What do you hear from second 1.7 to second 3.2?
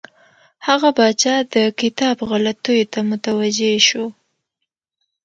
کتاب غلطیو ته